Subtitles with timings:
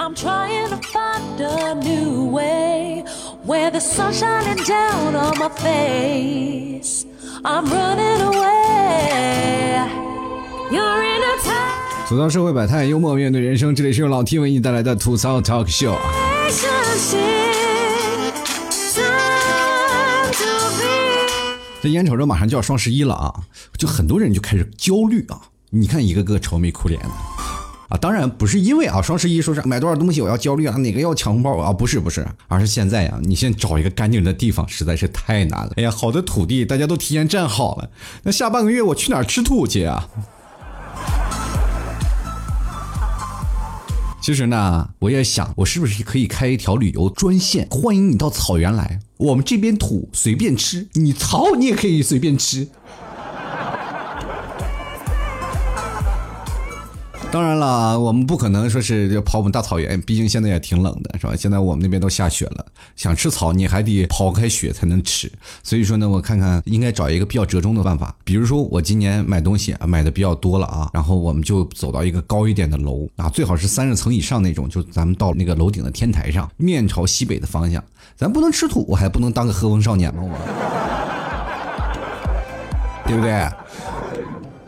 [0.00, 3.04] I'm trying to find a new way
[3.44, 7.04] where the sun's shining down on my face.
[7.44, 9.78] I'm running away.
[10.72, 12.08] You're in a time.
[12.08, 13.74] 吐槽社会百态，幽默面对人生。
[13.74, 15.98] 这里是由老 T 为你带来的吐槽 Talk Show。
[21.82, 23.34] 这眼瞅着马上就要双十一了啊，
[23.76, 25.38] 就很多人就开始焦虑啊。
[25.68, 27.08] 你看一个个愁眉苦脸的
[27.90, 35.72] 啊，当然不是因为啊双十一说是买多少东西我要焦虑啊，哪个要抢红包啊，不是不是，而是现在呀、你先找一个干净的地方实在是太难了。
[35.76, 37.90] 哎呀，好的土地大家都提前占好了，
[38.22, 40.08] 那下半个月我去哪儿吃土去啊？
[44.22, 52.68] 其实呢，我也想，我是不是可以开一条旅游专线，欢迎你到草原来，我们这边土随便吃，你草你也可以随便吃。
[57.32, 61.34] 当然了，我们不可能说是就跑我们大草原，毕竟现在也挺冷的，是吧？
[61.36, 65.30] 现在我们那边都下雪了，想吃草你还得刨开雪才能吃。
[65.62, 77.80] 所以说呢，我看看应该找一个比较折中的办法，比如说我今年买东西买的比较多了啊，然后我们就走到一个高一点的楼啊，最好是三十层以上那种，就咱们到那个楼顶的天台上，面朝西北的方向，
[78.16, 80.20] 咱不能吃土，我还不能当个和风少年吗？
[80.24, 80.36] 我，
[83.06, 83.48] 对不对？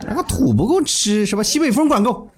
[0.07, 1.43] 那个土不够吃是吧？
[1.43, 2.29] 西北风管够。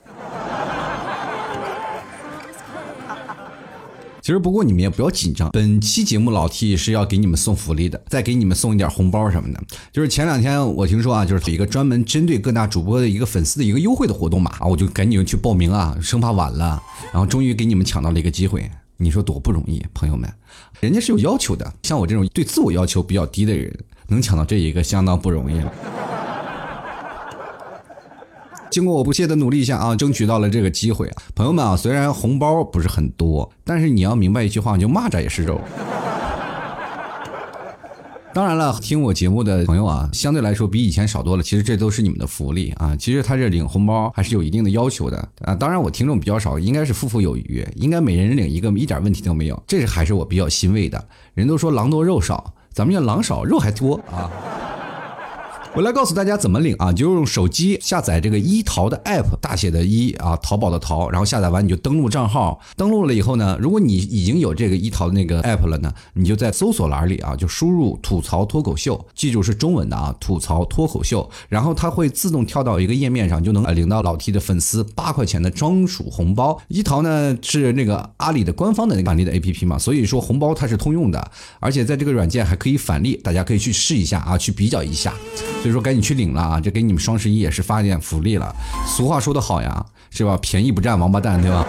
[4.25, 9.61] 其实不过你们也不要紧张，本期节目老 T 是要给你们送福利的，再给你们送一点红包什么的。
[9.91, 16.81] 就是前两天我听说啊，就是一个专门针对各大主播的一个粉丝的一个优惠的活动嘛，啊，我就赶紧去报名啊，生怕晚了，
[17.13, 18.67] 然后终于给你们抢到了一个机会。
[18.97, 20.27] 你说多不容易，朋友们，
[20.79, 23.71] 人家是有要求的，像我这种对自我要求比较低的人，
[24.07, 25.71] 能抢到这一个相当不容易了。
[28.75, 35.61] 经过我不懈的努力下啊，争取到了这个机会啊，朋友们啊，虽然红包不是很多，但是你要明白一句话，就蚂蚱也是肉。
[38.35, 41.41] 当然了，听我节目的朋友啊，相对来说比以前少多了。
[41.41, 42.93] 其实这都是你们的福利啊。
[42.97, 45.55] 其实他这领红包还是有一定的要求的啊。
[45.55, 49.63] 当然我听众比较少，应该是富富有余，应该每人领一个，一点问题都没有。
[49.65, 51.01] 这是还是我比较欣慰的。
[51.33, 54.29] 人都说狼多肉少，咱们要狼少肉还多啊。
[55.75, 76.57] 我来告诉大家怎么领啊，就用手机下载这个一淘的 app，大写的一啊，淘宝的淘，然后下载完你就登录账号，登录了以后呢，如果你已经有这个一淘的那个 app 了呢，你就在搜索栏里啊，就输入吐槽脱口秀，记住是中文的啊，吐槽脱口秀，然后它会自动跳到一个页面上，就能领到老 T 的粉丝八块钱的专属红包。
[76.69, 85.13] 一淘呢是那个阿里的官方的那个返利的 app 嘛，所以说红包它是通用的，而且在这个软件还可以返利，大家可以去试一下啊，去比较一下。
[85.65, 86.59] 所以说赶紧去领了啊！
[86.61, 88.55] 这给你们双十一也是发点福利了。
[88.85, 90.37] 俗话说得好呀，是吧？
[90.39, 91.65] 便宜不占王八蛋，对吧？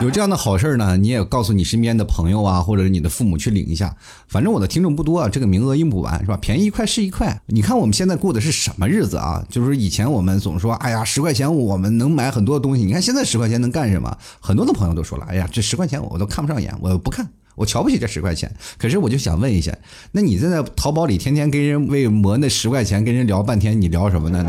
[0.00, 3.94] 有这样的好事呢，你也告诉你身边的朋友啊，或者是你的父母去领一下。
[4.28, 6.38] 反正我的听众不多啊，这个名额用不完，是吧？
[6.40, 7.38] 便宜一块是一块。
[7.48, 9.44] 你看我们现在过的是什么日子啊？
[9.50, 12.82] 就是以前我们总说，哎呀，十块钱我们能买很多东西。
[12.82, 14.16] 你看现在十块钱能干什么？
[14.40, 17.28] 很多的朋友都说了，哎呀，这十块钱我都看不上眼，我不看。
[17.58, 19.76] 我瞧不起这十块钱，可是我就想问一下，
[20.12, 24.44] 那你在那淘宝里天天跟人为磨那十块钱跟人聊半天，你聊什么呢？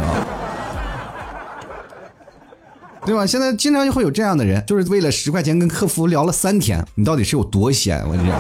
[3.06, 3.26] 对吧？
[3.26, 8.00] 现在经常就会有这样的人，就是为了十块钱跟客服聊了三天，你到底是有多闲？
[8.06, 8.40] 我跟你讲。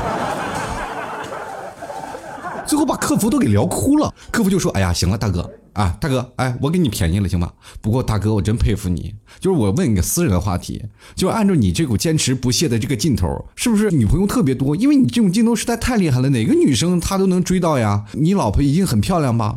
[2.68, 7.54] 最后把客服都给聊哭了，客服就说：“哎呀，行了，大哥啊，大哥，哎，我给你便宜了，行吧？
[7.80, 10.84] 不过大哥，我真佩服你，就是我问你个私人的话题，
[11.16, 14.76] 就按照你这股坚持不懈的这个劲头，是不是女朋友特别多？
[14.76, 18.04] 因为你这种劲头实在太厉害了，哪个女生她都能追到呀？
[18.12, 19.56] 你老婆一定很漂亮吧？”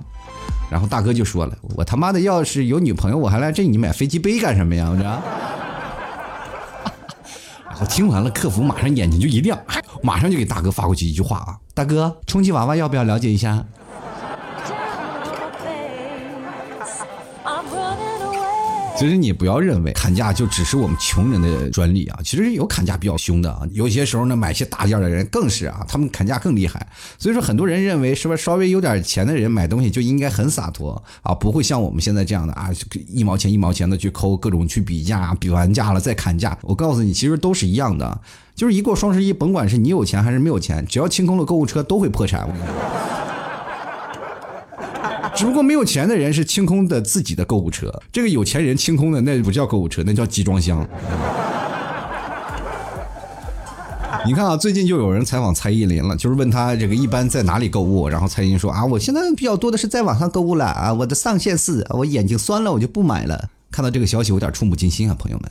[0.71, 4.89] 然后大哥就说了：“我他妈的要是有女朋友，我还来这你买飞机杯干什么呀？
[4.93, 5.03] 我这。
[7.69, 9.59] ”然后听完了，客服马上眼睛就一亮，
[10.05, 13.67] 马上就给大哥发过去一句话啊：“大哥，充气娃娃要不要了解一下？”
[19.03, 26.87] 其实你不要认为砍价就只是我们穷人的专利啊，其实有砍价比较凶的啊，有些时候呢买些大件的人更是啊，他们砍价更厉害。
[27.19, 32.71] 所以说很多人认为是不是稍微有点钱的人买东西就应该很洒脱啊，不会像我们现在这样的啊，
[33.09, 36.57] 一毛钱一毛钱的去抠，各种去比价，比完价了再砍价。
[36.63, 38.21] 我告诉你，其实都是一样的，
[38.55, 42.43] 就是一过双十一，甭管是你有钱还是没有钱，只要清空了购物车都会破产。
[42.43, 43.42] 我跟你说。
[45.35, 50.87] 只不过没有钱的人是清空的自己的购物车，这个有钱人清空的那不叫购物车，那叫集装箱。
[54.25, 63.49] 你看啊，最近就有人采访蔡依林了，就是问她这个一般在哪里购物，然后蔡依林说啊，我现在比较多的是在网上购物了啊，我的上限是我眼睛酸了我就不买了。
[63.73, 65.51] 看到这个消息，有点触目惊心啊，朋友们。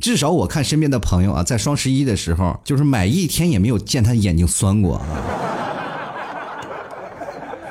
[0.00, 5.02] 至少我看身边的朋友啊，在双十一的时候，就是买一天也没有见他眼睛酸过。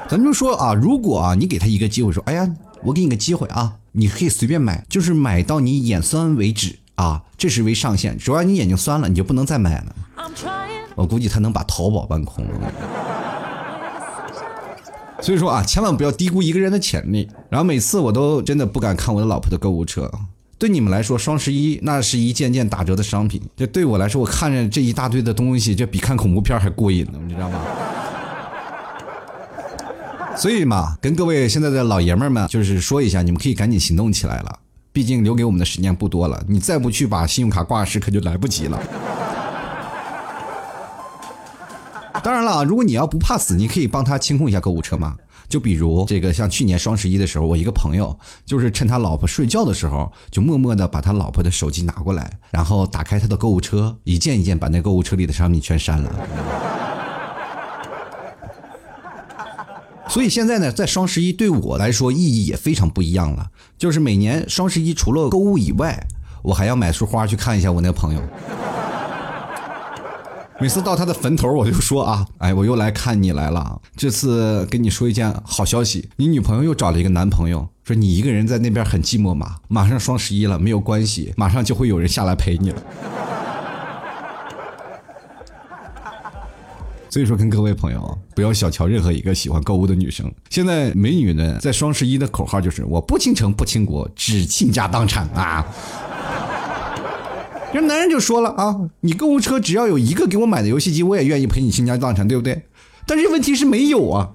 [0.08, 2.48] 咱们就说啊，如果啊，你给他一个机会，说，哎呀，
[2.84, 8.16] 我给你个机会啊，你可以随便买，就是买到你眼酸为止啊，这是为上限。
[8.16, 9.96] 只要你眼睛酸了，你就不能再买了。
[10.94, 12.72] 我估计他能把淘宝搬空了。
[15.22, 17.28] 所以说啊，千万不要低估一个人的潜力。
[17.50, 20.12] 然后每次我都真的不敢看我的老婆的购物车。
[20.60, 27.60] 对你们来说，双十一那是一件件打折的商品，这对我来说，我看着这一大堆的东西，这比看恐怖片还过瘾呢，你知道吗？
[30.38, 34.60] 所以嘛，跟各位现在的老爷们儿们，就是说一下，你们可以赶紧行动起来了。
[34.92, 38.80] 毕竟留给我们的时间不多了，你再不去把信用卡挂失，可就来不及了。
[42.24, 45.16] 当然了，如果你要不怕死，你可以帮他清空一下购物车嘛。
[45.48, 56.12] 就比如这个，像去年双十一的时候，我一个朋友就是趁他老婆睡觉的时候，就默默的把他老婆的手机拿过来，然后打开他的购物车，一件一件把那购物车里的商品全删了。
[60.16, 63.48] 所以现在呢，在双十一对我来说意义也非常不一样了。
[63.78, 66.08] 就是每年双十一除了购物以外，
[66.42, 68.22] 我还要买束花去看一下我那个朋友。
[70.58, 73.82] 每次到他的坟头，我就说啊，哎，我又来看你来了。
[73.98, 77.68] 这次跟你说一件好消息，你女朋友又找了一个男朋友。
[77.84, 79.58] 说你一个人在那边很寂寞嘛？
[79.68, 82.82] 马上双十一了，没有关系，马上就会有人下来陪你了。
[87.16, 90.30] 所以说，跟各位朋友不要小瞧任何一个喜欢购物的女生。
[90.50, 95.66] 现在美女呢，在双十一的口号就是“我不倾城不倾国，只倾家荡产”啊。
[97.72, 102.64] 这男人就说了啊，你购物车只要有一个给我买的游戏机，我也愿意陪你倾家荡产，对不对？
[103.06, 104.32] 但是问题是没有啊。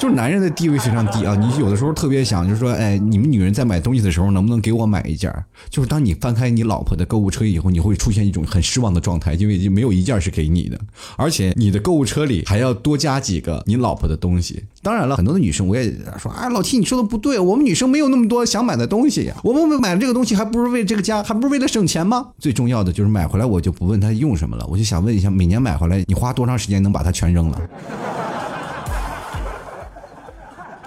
[0.00, 1.36] 就是男人的地位非常低啊！
[1.36, 5.30] 你有的时候特别想，就是说，哎，你们女人在买东西的时候，能不能给我买一件？
[5.68, 10.80] 就是当你翻开你老婆的购物车以后，你会出现一种很失望的状态，因为没有一件是给你的，
[11.16, 14.64] 而且你的购物车里还要多加几个你老婆的东西。
[14.82, 22.28] 当然了，很多的女生我也说，哎，老 T 你说的不对，我们女生没有那么多想买的东西呀，我们买这个东西还不是为这个家，还不是为了省钱吗？
[22.38, 27.60] 最重要的就是买回来我就不问他用什么了，我就想问一下，每年买回来你花多长时间能把它全扔了？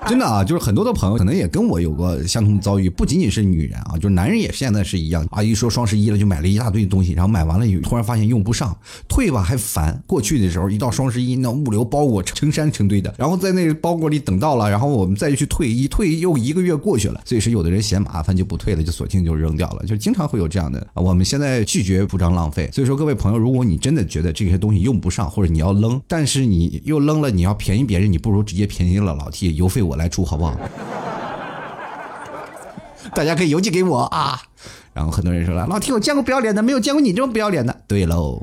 [0.05, 5.41] 真的啊，就是很多的朋友可能也跟我有过相同的遭遇，不仅仅是女人啊，就是男人也现在是一样啊。
[5.41, 8.77] 一说双十一了，就买了一大堆东西，然后买完了以后突然发现用不上，
[9.07, 10.03] 退吧还烦。
[10.05, 17.21] 过去的时候一到双十一，那物流包裹成山成堆的，然后在那包裹里等到了，然后我们再去退，一退又一个月过去了。
[17.25, 20.85] 所以说有的人嫌麻烦就不退了，就索性就扔掉了，就经常会有这样的。
[20.93, 29.92] 我们现在拒绝铺张浪费，所以说各位朋友，如果你真的觉得这些东西用不上，或者你要扔，但是你又扔了，你要便宜别人，你不如直接便宜了老 T，邮费我。
[29.93, 30.57] 我来出好不好？
[33.13, 34.41] 大家可以邮寄给我啊。
[34.91, 37.75] 然后很多人说了，老 T 我见过不要脸的，没有见过你这么不要脸的。
[37.87, 38.41] 对喽，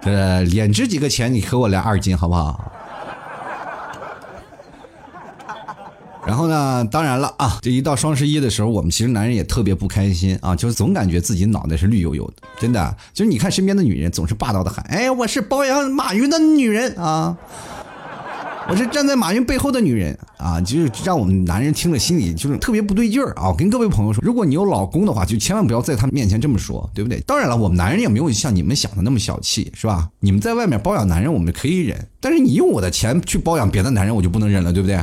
[0.00, 1.32] 这脸值几个钱？
[1.32, 2.72] 你和我来二斤好不好？
[6.26, 12.96] 然后呢，当然了啊，这一到双十一的时候，我们其实男人也特别不开心啊，就是总感觉自己脑袋是绿油油的，真的。
[13.14, 17.36] 就是你看身边的女人总是霸道的喊：“哎，我是包养马云的女人啊。”
[18.70, 23.48] 我是站在马云背后的女人啊，就是让我们男人听了心里就是特别不对劲儿啊！
[23.48, 27.18] 我跟各位朋友说，如果你有老公的话，就千万不要在他面前这么说，对不对？
[27.20, 30.10] 当然了，我们男人也没有像你们想的那么小气，是吧？
[30.20, 35.02] 你们在外面包养男人，我们可以忍，但是你用我的钱去包养别的男人，我就不能忍了，对不对？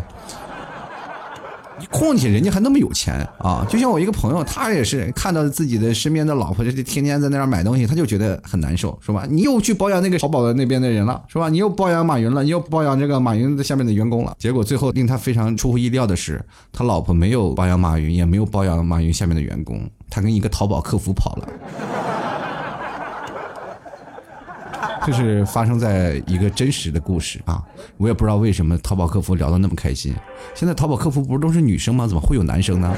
[1.92, 3.66] 况且人家还那么有钱啊！
[3.70, 9.26] 就像我一个朋友，他也是看到自己的身边的老婆，就天天在那儿买东西，他就觉得很难受，是吧？
[9.30, 11.50] 你又去包养那个淘宝的那边的人了，是吧？
[11.50, 14.36] 你又包养马云了，你又包养这个马云的下面的员工了。
[14.40, 21.50] 结果最后令他非常出乎意料的是，他老婆没有包养马云，也没有包养马云下面的员工，他跟一个淘宝客服跑了。
[25.06, 27.62] 这是发生在一个真实的故事啊！
[27.98, 30.14] 我也不知道为什么淘宝客服聊得那么开心。
[30.56, 32.08] 现在淘宝客服不是都是女生吗？
[32.08, 32.92] 怎么会有男生呢？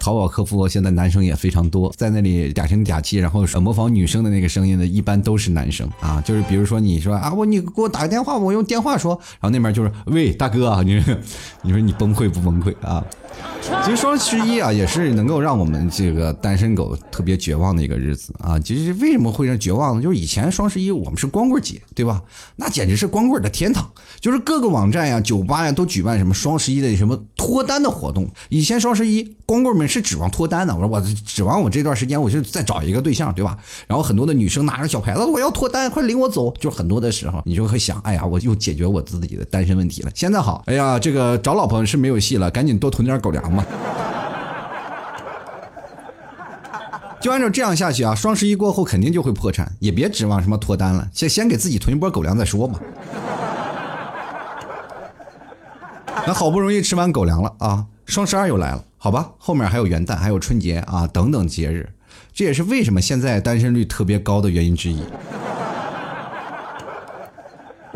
[0.00, 6.20] 淘宝客服现在男生也非常多，在那里假声假气，然后模仿女生的那个声音的，一般都是男生啊。
[6.24, 10.94] 就是比如说你说啊，我你给我打个电话，我用电话说，然后那边就是喂大哥，你
[11.62, 13.04] 你说你崩溃不崩溃啊？
[13.84, 18.58] 其实双十一啊，也是能够让我们这个单身狗特别绝望的一个日子啊。
[18.58, 20.02] 其实为什么会让绝望呢？
[20.02, 22.22] 就是以前双十一我们是光棍节，对吧？
[22.56, 23.86] 那简直是光棍的天堂，
[24.20, 28.28] 就是各个网站呀、酒吧呀都举办什么双十一的什么脱单的活动。
[28.48, 33.58] 以前双十一光棍们是指望脱单的，我说我指望我这段时间我就再找一个对象，对吧？
[33.86, 36.52] 然后很多的女生拿着小牌子，我要脱单，快领我走。
[36.58, 40.10] 就很多的时候，你就会想，哎呀，我又解决我自己的单身问题了。
[40.14, 43.64] 现在好，哎呀，这个找老婆是没有戏了，赶紧多囤点狗粮吧。
[47.20, 52.78] 就按照这样下去啊，双十一过后肯定就会破产，也别指望什么脱单了，先先给自己囤一波狗粮再说嘛。
[56.26, 61.88] 那好不容易吃完狗粮了啊，双十二又来了，好吧，后面还有元旦，还有春节啊等等节日，
[62.32, 65.02] 这也是为什么现在单身率特别高的原因之一。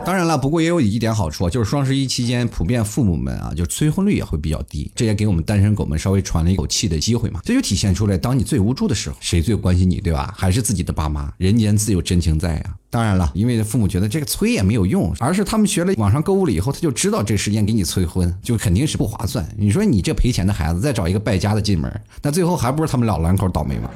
[0.05, 7.41] 当然了，不过也有一点好处，就是双十一期间，普遍父母们啊，就催婚率也会比较低，这也给我们单身狗们稍微喘了一口气的机会嘛。
[7.45, 10.35] 这就体现出来，当你最无助的时候，谁最关心你，对吧？
[10.37, 11.33] 还是自己的爸妈。
[11.39, 12.75] 人间自有真情在呀。
[12.91, 19.47] 当然了，因为父母觉得这个催也没有用，而是他们学了网上购物了以后，他就知道这时间给你催婚，就肯定是不划算。
[19.57, 23.89] 你说你这赔钱的孩子，再找一个败家的进门，那最后还不是他们老两口倒霉吗？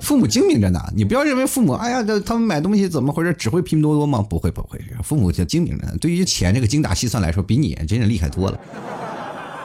[0.00, 3.32] 父母精明着呢，你不要认为父母，哎呀，这他们买东西怎么回事？
[3.34, 4.20] 只会拼多多吗？
[4.20, 5.92] 不会，不会，父母就精明着呢。
[6.00, 8.58] 对于钱这个精打细算来说，比你真是厉害多了。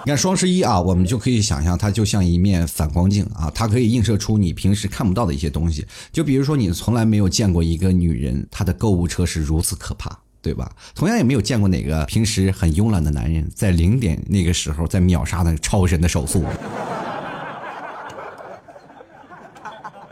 [0.06, 5.84] 你看双十一啊，我们就可以想象它就像一面反光镜啊，它可以映射出你平时看不到的一些东西。
[6.12, 10.72] 就比如说，你从来没有见过一个女人，她的购物车是如此可怕，对吧？
[10.94, 16.44] 同样也没有见过哪个平时很慵懒的男人，在零点那个时候在秒杀那超神的手速。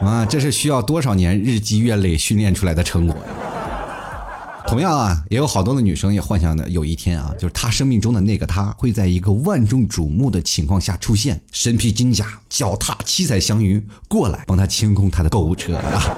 [0.05, 3.23] 啊，这是需要多少年日积月累训练出来的成果呀！
[4.65, 16.17] 同样啊，也有好多的女生也幻想的有一天啊，就是她生命中的那个他，会在一个万众瞩目的情况下出现，身披金甲，脚踏七彩祥云过来帮她清空她的购物车啊！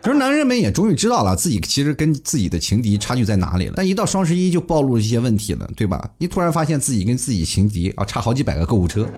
[0.00, 6.08] 就是男人们也终于知道了自己其实跟自己的情敌差距在哪里了，但一到双十一就暴露了一些问题了，对吧？
[6.18, 9.08] 你突然发现自己跟自己情敌啊差好几百个购物车。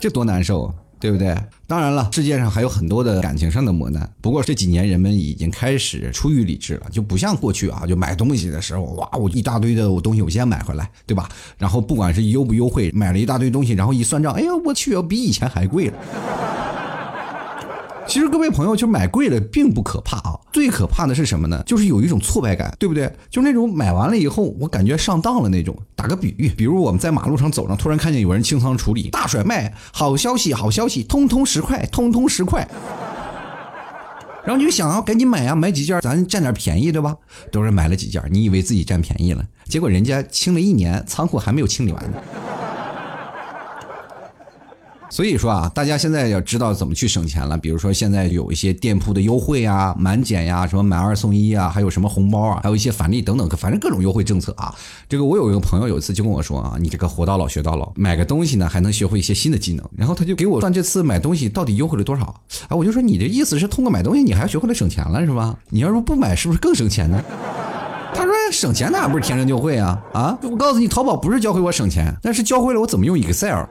[0.00, 1.36] 这多难受，对不对？
[1.66, 4.08] 当然了，世界上还有很多的感情上的磨难。
[4.20, 11.28] 不过这几年人们已经开始出于理智了，就不像过去啊，就买东西的时候，哇，我一大堆的我东西我先买回来，对吧？
[11.58, 15.94] 然后不管是优不优惠，买了一大堆东西，然后一算账，哎呀，我去，比以前还贵了。
[18.08, 21.62] 其实各位朋友，就买贵了并不可怕啊，最可怕的是什么呢？
[21.66, 23.12] 就是有一种挫败感，对不对？
[23.28, 25.76] 就那种买完了以后，我感觉上当了那种。
[25.94, 32.66] 打个比喻，比如我们在马路上走着，突然看见有人清仓处理，大甩卖，好消息，好消息，通通十块，通通十块。
[34.42, 37.14] 然后你就想啊，赶紧买呀，买几件咱占点便宜，对吧？
[37.52, 42.16] 都是买了几件，你以为自己占便宜了，结果人家清了一年，仓库还没有清理完呢。
[45.10, 47.56] 所以说啊，大家现在要知道怎么去省钱了。
[47.56, 54.74] 比如说，现在有一些店铺的优惠啊、满减呀、什么买二送一啊，还有什么红包啊，还有一些返利等等，反正各种优惠政策啊。
[55.08, 59.84] 这个我有一个朋友有一次就跟我说啊，你这个活到老学到老，买个东西呢还能学会一些新的技能。
[59.96, 62.24] 然后他就给我算这次买东西到底优惠了多少
[62.68, 62.76] 啊？
[62.76, 65.56] 我就说你的意思是通过买东西你还学会了省钱了是吧？
[65.70, 67.22] 你要是不买是不是更省钱呢？
[68.14, 70.38] 他说省钱哪不是天生就会啊啊！
[70.42, 73.64] 我告诉你，淘宝不是教会我省钱，但是教会了我怎么用 Excel。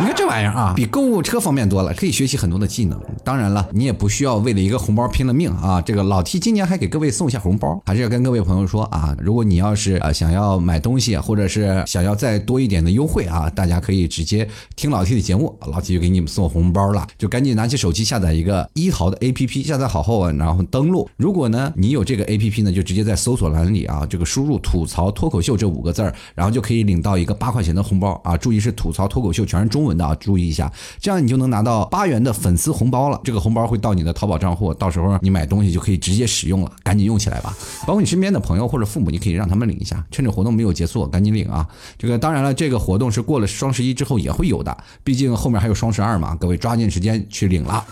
[0.00, 2.98] 你看这玩意儿啊，比购物车方便多了，可以学习很多的技能。
[3.22, 5.78] 当然了，你也不需要为了一个红包拼了命啊。
[5.82, 17.06] 这个老 T 今年还给各位送一下红包，还是要跟各位朋友说啊，如果你要是啊想要买东西，或者是想要再多一点的优惠啊，大家可以直接听老 T 的节目，老 T 就给你们送红包了。
[17.18, 21.06] 就赶紧拿起手机下载一个一淘的 APP，下载好后啊，然后登录。
[21.18, 28.34] 如果呢你有这个 APP 呢，就直接在搜索栏里啊，这个输入“吐槽脱口秀”这五个字儿，然后就可以领到一个八块钱的红包啊。
[28.34, 33.20] 注意是吐槽脱口秀，全是中文的啊，注意一下，这样你就能拿到八元的粉丝红包了。
[33.24, 37.56] 这个红包会到你的淘宝账户，到时候你买东西就可以直接使用了，赶紧用起来吧。
[37.86, 41.66] 包括你身边的朋友或者父母，你可以让他们领一下，趁着活动没有结束，赶紧领啊。
[41.98, 47.84] 这个当然了，这个活动是过了双十一之后也会有的，毕竟后面还有双十二嘛，各位抓紧时间去领了。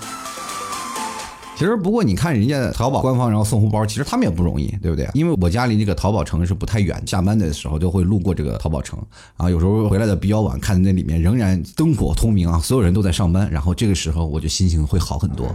[1.58, 5.08] 其实不过你看人家淘宝官方然后送红包，其实他们也不容易，对不对？
[5.12, 8.96] 因为我家离这个淘宝城是不太远，下班的时候就会路过这个淘宝城
[9.36, 15.46] 啊，有时候回来的比较晚，看那里面仍然灯火通明啊，所有人都在上班，然后这个时候我就心情会好很多。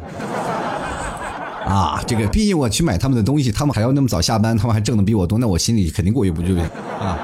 [1.66, 6.54] 啊，这个毕竟我去买他们的东西，他们还要那么早下班，他们还挣的比我多，那我心里肯定过意不去
[7.00, 7.18] 啊。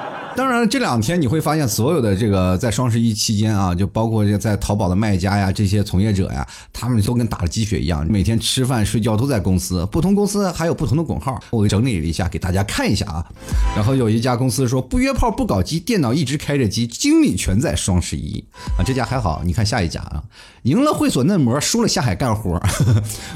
[0.59, 9.87] 当然这两天你会发现，所有的这个在双十一期间啊，就包括在淘宝的卖家呀，这些从业者呀，他们都跟打了鸡血一样，每天吃饭睡觉都在公司。
[9.89, 13.25] 不同公司还有不同的拱号，我整理了一下，给大家看一下啊。
[13.73, 18.43] 然后有一家公司说不约炮不搞基，电脑一直开着机，精力全在双十一
[18.77, 18.83] 啊。
[18.85, 20.21] 这家还好，你看下一家啊，
[20.63, 22.61] 赢了会所嫩模，输了下海干活。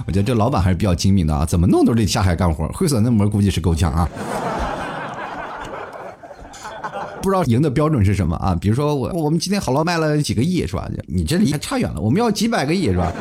[0.05, 2.67] 我觉得这老板还是比较精明的啊，怎么弄都得下海干活。
[2.73, 4.09] 会所嫩模估计是够呛啊。
[7.23, 8.53] 不知道赢的标准是什么啊？
[8.53, 10.87] 比如说我我们今天好了卖了几个亿是吧？
[11.07, 13.11] 你这离还差远了，我们要几百个亿是吧？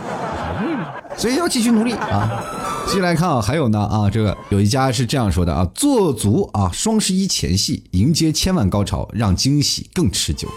[1.16, 2.42] 所以要继续努力啊！
[2.86, 10.48] 继续来看啊，还有呢啊，这个有一家是这样说的啊：做足啊双十一前戏，迎接千万高潮，让惊喜更持久。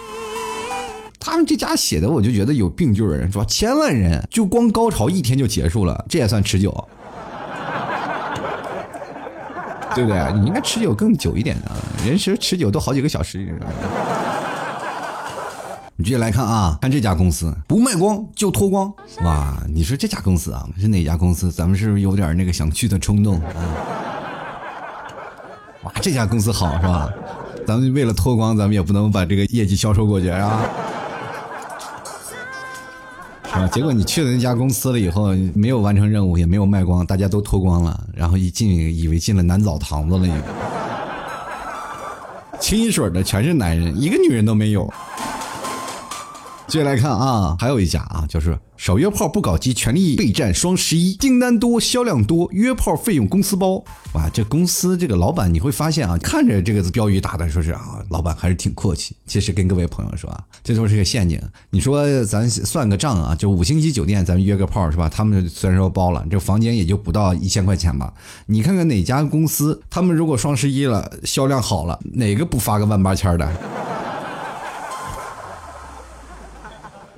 [1.19, 3.43] 他们这家写的我就觉得有病句儿，是吧？
[3.45, 6.71] 千万人就光高潮一天就结束了，这也算持久？
[9.95, 10.33] 对不对？
[10.33, 11.71] 你应该持久更久一点的，
[12.05, 13.57] 人持持久都好几个小时。
[15.95, 19.55] 你继续来看啊，看这家公司不卖光就脱光，哇！
[19.69, 21.49] 你说这家公司啊是哪家公司？
[21.49, 23.47] 咱们是不是有点那个想去的冲动啊？
[25.83, 27.09] 哇，这家公司好是吧？
[27.65, 30.61] 咱们为了脱光，咱们也不能把这个业绩销售过去啊。
[33.55, 33.67] 啊！
[33.71, 40.27] 结果你去了那家公司了以后，没有完成任务，也没有卖光，大家都脱光了，然后一进以为进了男澡堂子了，
[42.59, 44.93] 清一水的全是男人，一个女人都没有。
[46.67, 48.57] 接下来看啊，还有一家啊，就是。
[48.77, 53.81] 少约炮不搞基，全力备战双十一，订单多，销量多，约炮费用公司包。
[54.13, 59.15] 哇，这公司这个老板你会发现啊，看着这个标语打的说是啊，老板还是挺阔气。
[59.25, 61.41] 其实跟各位朋友说啊，这都是个陷阱。
[61.69, 65.07] 你说咱算个账啊，就五星级酒店，咱们约个炮是吧？
[65.07, 68.13] 他们虽然说包了，这房间也就不到一千块钱吧。
[68.47, 73.49] 你看看哪家公司，他们如果双十一了，销量好了，哪个不发个万八千的？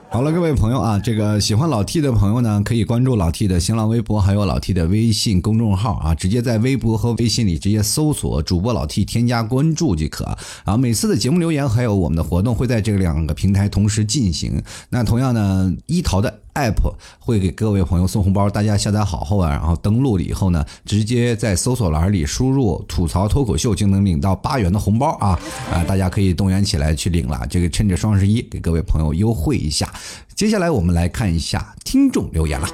[0.09, 10.25] 好了，各位朋友啊，这个喜欢老 T 的朋友呢，可以关注老 T 的新浪微博，还有老 T 的微信公众号啊，直接在微博和微信里直接搜索主播老 T，添加关注即可。
[10.63, 14.63] 啊每次的节目留言还有我们的活动会在这两个平台同时进行。
[14.89, 16.39] 那同样呢，一淘的。
[16.57, 25.39] App 会给各位朋友送红包，大家下载好后啊，然后登录了以后呢，直接在搜索栏里输入“吐槽脱口秀”就能领到八元的红包啊
[25.71, 25.83] 啊！
[25.83, 29.87] 大家可以动员起来去领了，这个趁着双十一给各位朋友优惠一下。
[30.35, 32.67] 接下来我们来看一下听众留言了。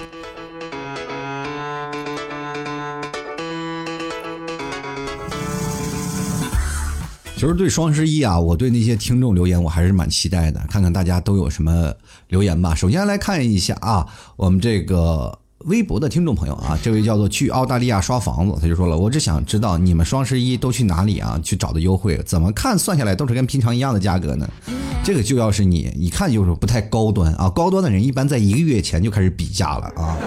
[7.35, 11.93] 其实对双十一啊，我对那些听众留言我还是蛮期待的，看看大家都有什么
[12.29, 12.73] 留言吧。
[12.73, 21.37] 首先来看一下啊，我们这个微博的听众朋友啊，这位叫做去澳大利亚刷房子，他就说了，我只想知道你们双十一都去哪里啊？
[21.43, 24.47] 去找的优惠，怎么看算下来都是跟平常一样的价格呢？
[25.03, 30.17] 这个就要是你一看就是不太高端啊，高端的人一般在一个月前就开始比价了啊。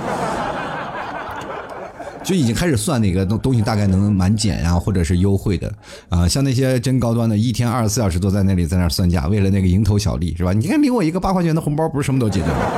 [2.26, 5.72] 就已经开始算哪个东东西大概能满减呀，或者是优惠的
[6.08, 10.52] 啊，像那些真高端的，一天二十四小时都在那里在那算价，为了那个蝇头小利是吧？
[10.52, 12.72] 你看领我一个八块钱的红包，不是什么都解决了。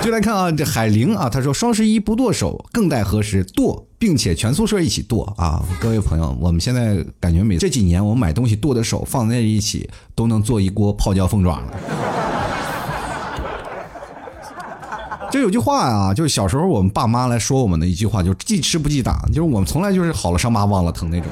[0.02, 5.64] 就来看啊，这海玲啊，他说双十一不剁手，更待何时剁，并且全宿舍一起剁啊！
[5.80, 12.17] 各位朋友，我们现在感觉每这几年我们买东西剁的手放在一起，都能做一锅泡椒凤爪了。
[15.30, 21.28] 就有句话啊，就是小时候我们爸妈来说我们的一句话，就是记吃不记打，就是我们从来就是好了伤疤忘了疼那种。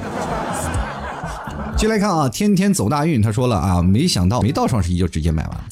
[1.77, 5.65] 进来看啊，天天走大运，他说了啊，没想到没到双十一就直接买完了，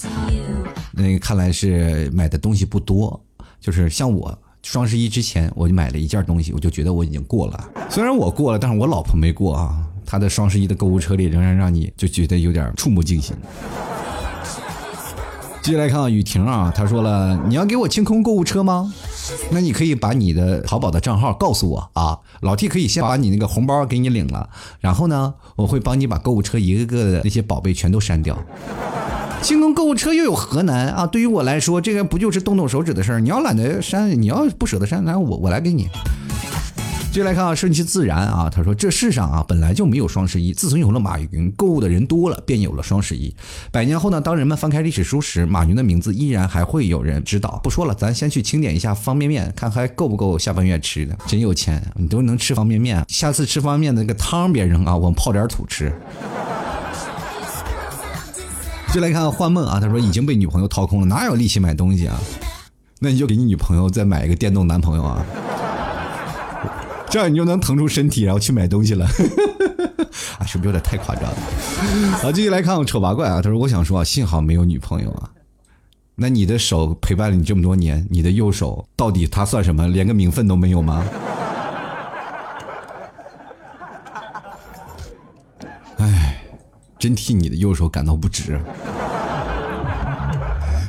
[0.92, 3.18] 那看来是买的东西不多。
[3.60, 7.68] 就是像我双十一之前我就买了一件东西，我就觉得我已经过了。
[7.88, 13.34] 虽然我过了，但是我老婆没过啊，她的双十一的购物车里仍然让你就觉得有点触目惊心。
[15.64, 18.92] 接下来看啊，雨婷啊，她说了，你要给我清空购物车吗？
[19.50, 24.46] 那你可以把你的淘宝的账号告诉我啊，老 T 可以先把你那个红包给你领了，
[24.78, 28.38] 然后呢，我会帮你把购物车一个个的那些宝贝全都删掉。
[29.40, 31.06] 清空购物车又有何难啊？
[31.06, 33.20] 对于我来说，这个不就是动动手指的事儿？
[33.20, 35.88] 你要懒得删，你要不舍得删，来我我来给你。
[37.14, 38.50] 接下来看啊，顺其自然啊。
[38.52, 40.52] 他说：“这世上啊，本来就没有双十一。
[40.52, 43.32] 自从有了马云，购物的人多了，便有了双十一。
[43.70, 47.60] 百年后呢，当人们翻开历史书时，马云的名字依然还会有人知道。
[47.62, 51.16] 不说了，咱先去清点一下方便面，看还够不够下半月吃的。
[51.24, 53.04] 真有钱，你都能吃方便面。
[53.06, 55.92] 下次吃方便面那个汤别扔啊，我们泡点土吃。”
[58.92, 62.18] 就来看幻梦啊，他说已经被女朋友掏空了，哪有力气买东西啊？
[62.98, 65.24] 那你就给你女朋友再买一个电动男朋友啊。
[67.14, 69.06] 这样你就能腾出身体，然后去买东西了。
[70.36, 71.36] 啊，是不是有点太夸张了？
[72.20, 75.30] 好，继续来看我丑八怪啊，他说我想说啊，幸好没有女朋友啊。
[76.16, 79.86] 那你的手陪伴了你这么多年，你的右手到底它算什么？
[79.86, 81.06] 连个名分都没有吗？
[85.98, 86.42] 哎，
[86.98, 88.60] 真替你的右手感到不值。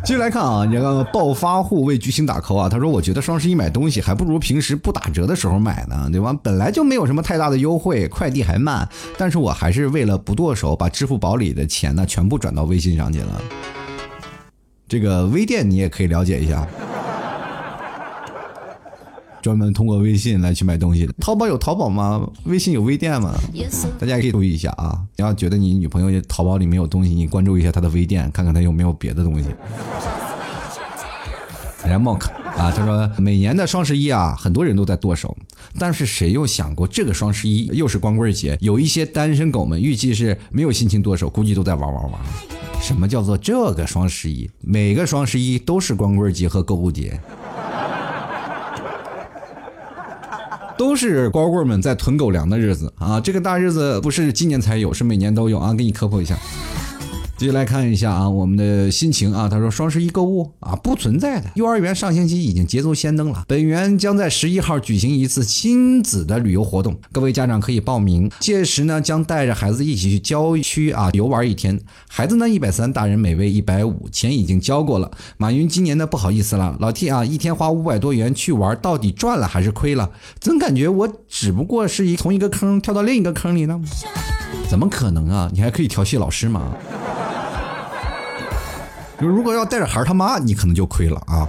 [0.06, 6.32] 继续来看啊，这个暴发户为巨星打 call 啊，他说：“我觉得双十一买东西还不如平时不打折的时候买呢，对吧？
[6.44, 8.88] 本来就没有什么太大的优惠，快递还慢，
[9.18, 13.42] 但是我还是为了不剁手，把支付宝里的钱呢全部转到微信上去了。
[14.88, 16.68] 这个微店你也可以了解一下。”
[19.46, 22.28] 专门通过微信来去买东西的，淘宝有淘宝吗？
[22.46, 23.32] 微信有微店吗？
[24.00, 25.00] 大家可以注意一下啊！
[25.16, 29.50] 你要觉得你女朋友淘宝里没有东西，你关注一下她的微店，看看她有没有别的东西。
[31.84, 32.28] 人家 Monk
[32.58, 35.38] 啊，他说每年的双十一啊，很多人都在剁手，
[35.78, 42.20] 但是谁又想过这个双十一又是光棍节，有一些单身狗们预计是没有心情剁手，估计都在玩玩玩。
[42.82, 44.50] 什么叫做这个双十一？
[44.62, 47.20] 每个双十一都是光棍节和购物节。
[50.78, 53.20] 都是光棍们在囤狗粮的日子啊！
[53.20, 55.74] 这个大日子不是今年才有，是每年都有啊！
[55.74, 56.38] 给你科普一下。
[57.38, 61.50] 接下来看一下啊，我们的心情啊，他说双十一购物啊不存在的。
[61.56, 68.32] 幼儿园上星期已经捷足先登了，本园将在十一号举行一次亲子的旅游活动，各位家长可以报名。
[68.40, 71.78] 届时呢，将带着孩子一起去郊区啊游玩一天。
[72.08, 75.12] 孩子呢一百三，大人每位一百五，钱已经交过了。
[75.36, 80.10] 马云今年呢不好意思了，老 T 啊，一天花五百多元去玩，到底赚了还是亏了？
[80.40, 83.82] 总感觉我只不过是一从一个坑跳到另一个坑里呢？
[84.70, 85.52] 怎么可能啊？
[85.54, 86.74] 你还可以调戏老师吗？
[89.18, 91.48] 如果要带着孩儿他妈，你可能就亏了啊！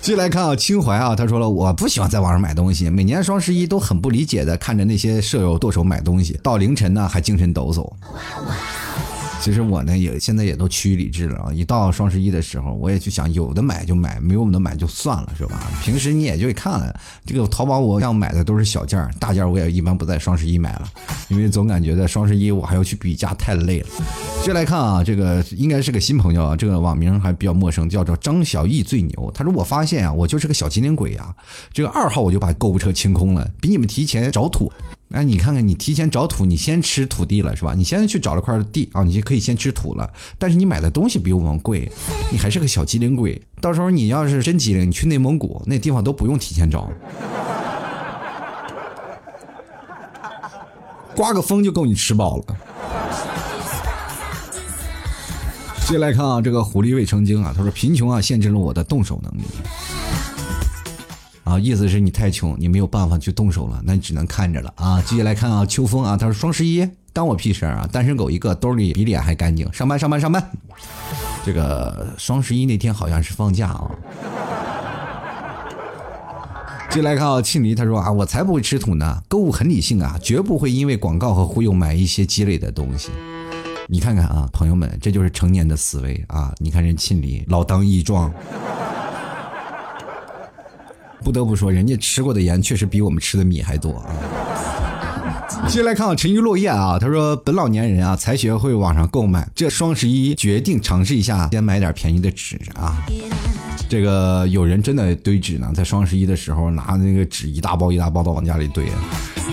[0.00, 7.88] 继续来看啊，清怀啊，他说了，我不喜欢在网上买东西，每年双十一都很不理解的看着那些舍友剁手买东西，到凌晨呢还精神抖擞。
[9.42, 11.52] 其实我呢也现在也都趋于理智了啊！
[11.52, 15.60] 一到双十一的时候，我也就想有的买就买，没有的买就算了，是吧？
[15.82, 16.94] 平时你也就看了，
[17.26, 20.88] 这个淘宝我要买的都是小件儿大件儿我也一般不在双十一买了，
[21.26, 23.88] 因为总感觉在双十一我还要去比价，太累了。
[24.44, 29.32] 接来看啊，这个应该是个新朋友啊，这个网名还比较陌生，叫做张小艺最牛。
[29.34, 31.34] 他说我发现啊，我就是个小机灵鬼啊，
[31.72, 34.72] 这个二号我就把购物车清空了，比你们提前找土。
[35.12, 37.74] 哎，你看看，你提前找土，你先吃土地了是吧？
[37.76, 40.10] 你现在去找了块地啊，你就可以先吃土了。
[40.38, 41.90] 但是你买的东西比我们贵，
[42.30, 43.40] 你还是个小机灵鬼。
[43.60, 46.90] 到时候你要是真机灵，你去内蒙古那地方都不用提前找，
[51.14, 52.44] 刮个风就够你吃饱了。
[55.86, 59.42] 接下来看啊，这个狐狸未成精啊，他说贫穷啊限制了我的动手能力。
[61.52, 65.00] 啊，意思是你太穷，你没有办法去动手了，那你只能看着了啊。
[65.04, 70.42] 接下来看啊，秋风啊，他说双十一当我屁事啊，单身狗一个，兜里比脸还干净，上班上班上班。
[71.44, 73.90] 这个双十一那天好像是放假啊。
[76.88, 83.10] 接下来看啊，庆黎他说啊，我才不会吃土呢，购物很理性啊，绝不会因为广告和忽悠买一些鸡肋的东西。
[83.88, 86.54] 你看看啊，朋友们，这就是成年的思维啊。
[86.56, 88.32] 你看人庆黎老当益壮。
[91.22, 94.06] 不得不说，人家吃过的盐确实比我们吃的米还多啊。
[95.68, 102.96] 接下来看沉鱼落雁啊，他说本老年人啊才学会网上购买，这双十一决定尝试一下，先买点便宜的纸啊。
[103.88, 108.84] 这个有人真的堆纸呢，在双十一的时候拿那个纸一大包一大包的往家里堆。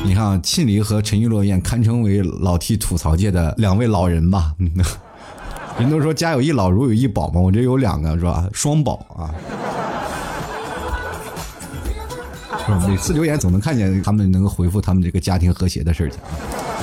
[0.03, 4.53] 你看庆黎和沉鱼落雁堪称为老 T 吐槽界的两位老人吧？
[5.77, 8.47] 人都说家有一老如有一宝嘛，我这有两个是吧？
[8.53, 9.29] 双宝啊。
[12.87, 16.78] 每次留言总能看见他们能够回复他们这个家庭和谐的事情啊。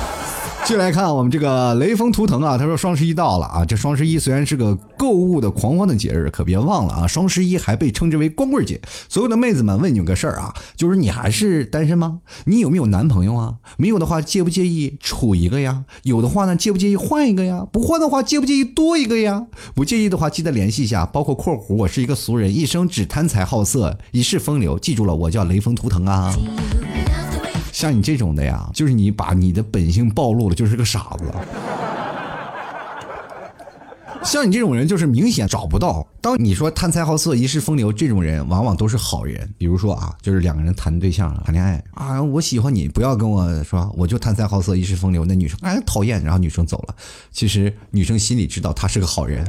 [0.67, 8.81] 继续来看我们这个雷锋图腾啊，他说双十一到了啊，这双十一虽然是个购物的狂欢的节日，可别忘了啊，双十一还被称之为光棍节。
[9.09, 12.19] 所有的妹子们问你个事儿啊，就是你还是单身吗？
[12.47, 13.55] 你有没有男朋友啊？
[13.77, 15.85] 没有的话，介不介意处一个呀？
[16.03, 17.65] 有的话呢，介不介意换一个呀？
[17.71, 19.47] 不换的话，介不介意多一个呀？
[19.73, 21.07] 不介意的话，记得联系一下。
[21.07, 24.77] 包括括弧，我是一个俗人，一生只贪财好色，一世风流。
[24.77, 26.35] 记住了，我叫雷锋图腾啊。
[27.77, 31.25] 像你这种的呀，就是你把你的本性暴露了，就是个傻子。
[34.23, 36.07] 像你这种人，就是明显找不到。
[36.23, 39.47] 当你说贪财好色、一世风流，这种人往往都是好人。
[39.59, 45.27] 比如说啊，就是两个人谈对象、谈恋爱啊，我喜欢你，不要跟我说，我就贪财好色、一世风流。
[45.27, 46.95] 那女生哎讨厌，然后女生走了。
[47.31, 49.47] 其实女生心里知道他是个好人。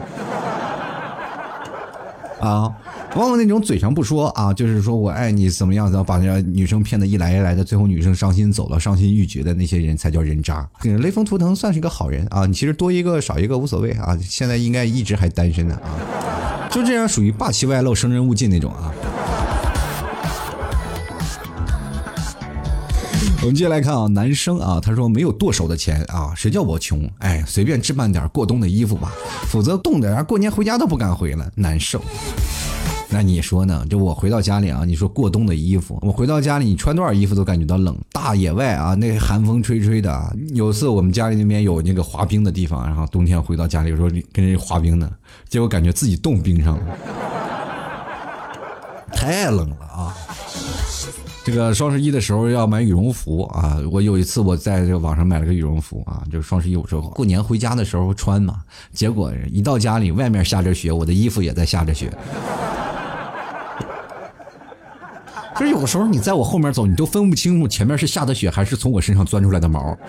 [2.41, 2.75] 啊，
[3.17, 10.69] 往往那种嘴上不说啊，就是说我爱你怎么样，然后把这女生骗得一来一来的，最后女生伤心走了，伤心欲绝的那些人才叫人渣。
[10.83, 18.93] 雷锋图腾算是个好人啊，你其实多一个少一个无所谓啊，现在应该一直还单身呢啊，就这样属于霸气外露、生人勿近那种啊。
[23.41, 27.09] 我们接下来看啊，男生啊，他说没有剁手的钱啊，谁叫我穷？
[27.17, 29.11] 哎，随便置办点过冬的衣服吧，
[29.47, 31.99] 否则冻的，过年回家都不敢回了，难受。
[33.09, 33.85] 那你说呢？
[33.89, 37.97] 就我回到家里啊，你说过冬的衣服，我回到家里，你穿多少衣服都感觉到冷。
[38.11, 40.35] 大野外啊，那寒风吹吹的。
[40.53, 45.09] 有次我们家里那边有那个滑冰的地方，然后冬天回到家里说跟人滑冰呢，
[45.47, 46.97] 结果感觉自己冻冰上了，
[49.13, 50.13] 太冷了啊！
[51.45, 58.59] 这个双十一的时候要买羽绒服啊，我有一次我在这个网上买了个羽绒服啊，就是双十一我说过年回家的时候穿嘛，
[58.91, 62.11] 结果一到家里外面下着雪，我的衣服也在下着雪。
[65.59, 69.97] 就是有的时候你在我后面走，你都分不清楚前面是下的雪还是从我身上钻出来的毛。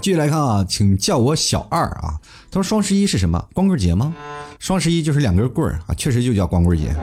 [0.00, 2.20] 继续来看啊，请叫我小二啊。
[2.50, 3.42] 他说双十一是什么？
[3.54, 4.14] 光棍节吗？
[4.58, 6.94] 双十一就是两根棍儿啊，确实就叫光棍节。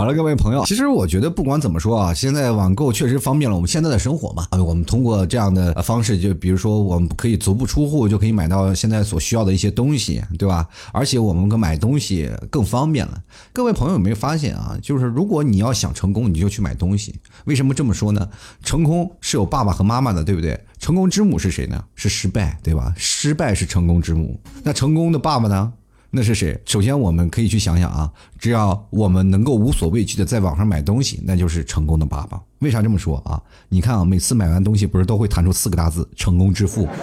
[0.00, 4.46] 好了，各位朋友，其实我觉得不管怎么说啊，现在网购确实方便了我们现在的生活嘛。
[4.52, 10.66] 我们通过这样的方式，就比如说我们可以足不出户就可以买到现在所需要的一些东西，对吧？
[10.94, 13.22] 而且我们跟买东西更方便了。
[13.52, 14.74] 各位朋友有没有发现啊？
[14.80, 17.14] 就是如果你要想成功，你就去买东西。
[17.44, 18.26] 为什么这么说呢？
[18.64, 20.58] 成功是有爸爸和妈妈的，对不对？
[20.78, 21.84] 成功之母是谁呢？
[21.94, 22.94] 是失败，对吧？
[22.96, 24.40] 失败是成功之母。
[24.62, 25.70] 那成功的爸爸呢？
[26.12, 26.60] 那是谁？
[26.66, 32.40] 首先，我们可以去想想啊，只要我们能够无所畏惧的在网上买东西，那就是成功的爸爸。
[32.58, 33.40] 为啥这么说啊？
[33.68, 36.88] 你看啊，每次买完东西不是都会弹出四个大字“成功致富”？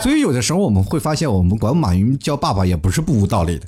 [0.00, 3.66] 所以有的时候我们会发现，我们管马云叫爸爸也不是不无道理的。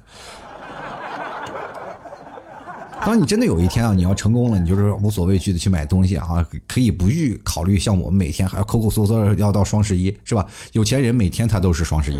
[3.06, 10.44] 当你真的有一天啊，你要成功了，你就是无所畏惧的去买东西啊，可以不预考虑像我们每天还要抠抠搜搜要到双十一，是吧？
[10.72, 12.18] 有钱人每天他都是双十一。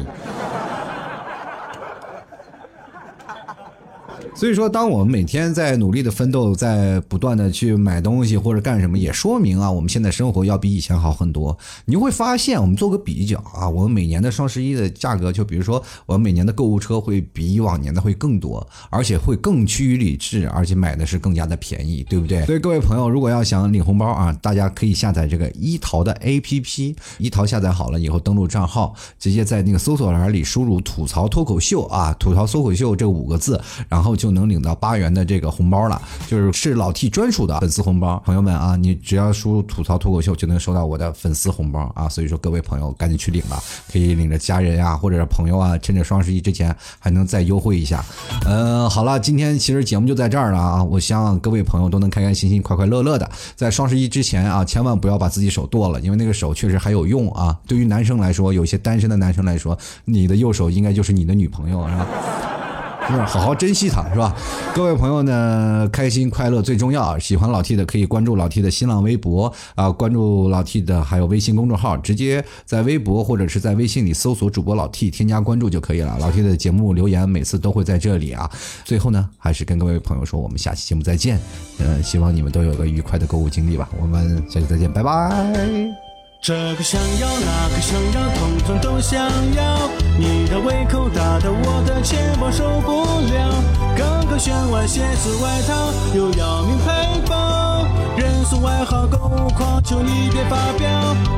[4.37, 11.57] 所以说，当我们每天在努力的奋斗，在不断的去买东西或者干什么，也说明啊，我们现在生活要比以前好很多。
[11.87, 22.45] 你会发现，我们做个比较啊，我们每年的双十一的价格，就比如说，我们每年的购物车会比以往年的会更多，而且会更趋于理智，而且买的是更加的便宜，对不对？
[22.45, 34.26] 所以各位朋友，如果要想领红包啊，大家可以下载这个一淘的 APP，一淘下载好了以后，登录账号，直接在那个搜索栏里输入“吐槽脱口秀”啊，“吐槽脱口秀”这五个字，然后就。
[34.27, 38.21] 就能领到八元的这个红包了，就是是老 T 专属的粉丝红包。
[38.27, 42.09] 朋友们啊，你只要输入吐槽脱口秀，就能收到我的粉丝红包啊！
[42.09, 43.63] 所以说各位朋友赶紧去领吧，
[43.93, 48.05] 可以领着家人啊，或者是朋友啊，趁着双十一之前还能再优惠一下。
[48.45, 50.83] 嗯，好了，今天其实节目就在这儿了啊！
[50.83, 57.57] 我希望各位朋友都能开开心心、快快乐乐的，在双十一之前啊，千万不要把自己手剁了，因为那个手确实还有用啊。
[57.69, 62.56] 对于男生来说，有些单身的男生来说，你的右手应该就是你的女朋友，是吧？
[63.15, 64.35] 是好好珍惜它，是吧？
[64.75, 67.19] 各位朋友呢，开心快乐最重要。
[67.19, 76.17] 喜欢老 T 的可以关注老 T 的新浪微博啊，关注老 T 的还有微信公众号，直接在微博或者是在微信里搜索主播老 T，添加关注就可以了。
[76.21, 78.51] 老 T 的节目留言每次都会在这里啊。
[78.85, 81.41] 最后呢，还是跟各位朋友说，我们下期节目再见。
[81.79, 83.89] 嗯，希望你们都有个愉快的购物经历吧。
[84.01, 85.55] 我们下期再见，拜拜。
[86.43, 89.21] 这个想要，那个想要，统统都想
[89.55, 89.96] 要。
[90.19, 93.63] 你的胃口大到我的钱包受不了。
[93.97, 97.85] 刚刚选完鞋子外套，又要名牌包。
[98.17, 100.89] 人送外号购物狂，求你别发飙。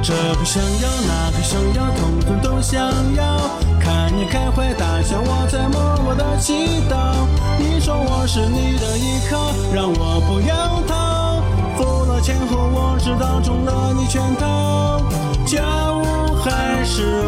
[0.03, 2.81] 这个想要，那个想要，统统都想
[3.15, 3.37] 要。
[3.81, 7.27] 看你开怀大笑，我在默默的祈祷。
[7.59, 11.43] 你说我是你的依靠，让我不要逃。
[11.77, 15.03] 付了钱后，我知道中了你圈套，
[15.45, 17.28] 家务还是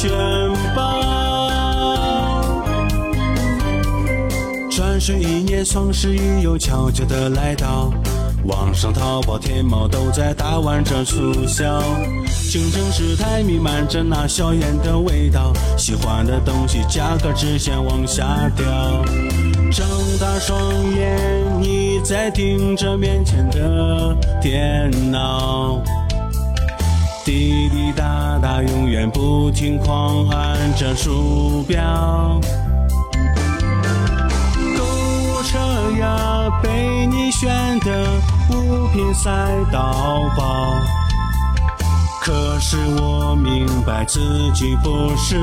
[0.00, 0.08] 全
[0.76, 1.02] 包。
[4.70, 7.92] 转瞬一年，双十一又悄悄的来到。
[8.44, 11.82] 网上淘宝、天猫都在打完折促销，
[12.48, 18.64] 竞争实态弥漫着那硝烟的味道，喜欢的东西价格直线往下掉。
[19.72, 19.84] 睁
[20.20, 20.56] 大双
[20.94, 25.82] 眼，你在盯着面前的电脑，
[27.28, 32.40] 滴滴答答，永远不停狂按着鼠标。
[34.78, 35.58] 购物车
[36.00, 38.06] 呀，被你选的
[38.50, 39.30] 物品塞
[39.70, 40.72] 到爆，
[42.22, 45.38] 可是我明白自己不是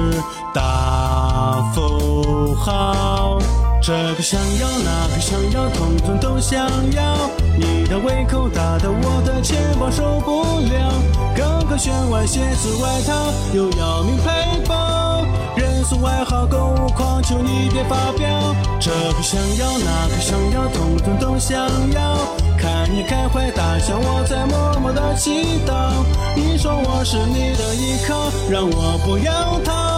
[0.56, 3.38] 大富豪，
[3.86, 6.60] 这个想要那个想要，统统都想
[6.94, 7.30] 要。
[7.56, 10.92] 你的胃口大到我的钱包受不了，
[11.36, 13.14] 个个选完鞋子外套
[13.54, 15.24] 又要名牌包，
[15.56, 18.56] 人送外号购物狂，求你别发飙。
[18.80, 21.56] 这个想要那个想要，统统都想
[21.92, 22.18] 要。
[22.58, 26.04] 看你开怀大笑，我在默默的祈祷。
[26.36, 29.95] 你说我是你的依靠，让我不要逃。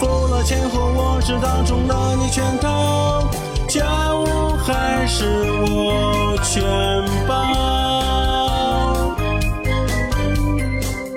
[0.00, 3.28] 付了钱后，我知道中了你圈套。
[3.68, 3.84] 家
[4.14, 5.26] 务还是
[5.68, 6.64] 我全
[7.28, 7.34] 包。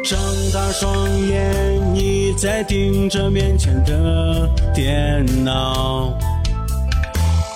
[0.04, 0.20] 睁
[0.52, 6.14] 大双眼，你在盯着面前的电脑。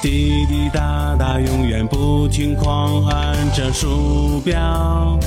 [0.02, 5.20] 滴滴答答，永远不停狂按着鼠标。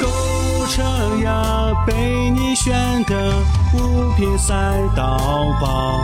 [0.00, 0.82] 购物车
[1.24, 2.72] 呀，被你选
[3.04, 3.32] 的
[3.76, 4.54] 物品塞
[4.96, 5.18] 到
[5.60, 6.00] 爆。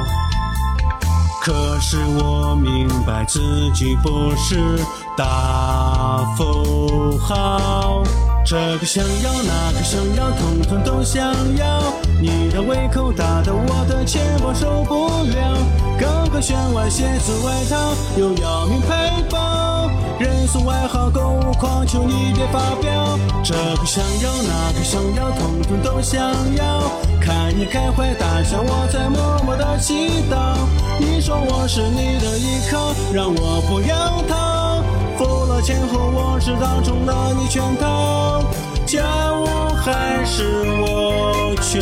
[1.42, 4.78] 可是我明白自己不是
[5.16, 8.02] 大富豪。
[8.44, 11.22] 这个想要，那个想要，统统都想
[11.56, 11.80] 要。
[12.20, 15.56] 你的胃口大到我的钱包受不了。
[15.98, 19.79] 刚刚选完鞋子外套，又要名牌包。
[20.20, 23.18] 人送外号购物狂，求你别发飙。
[23.42, 26.20] 这个想要，那个想要，统统都想
[26.56, 26.82] 要。
[27.22, 30.58] 看你开怀大笑，我在默默的祈祷。
[30.98, 34.82] 你说我是你的依靠，让我不要逃。
[35.16, 38.44] 付了钱后，我知道中了你圈套，
[38.84, 39.02] 家
[39.32, 39.46] 务
[39.82, 40.44] 还是
[40.82, 41.80] 我全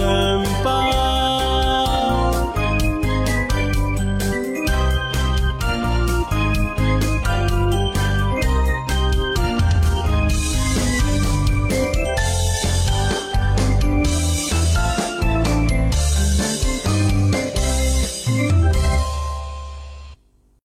[0.63, 1.18] 包。